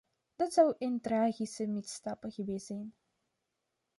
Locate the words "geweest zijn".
2.27-2.93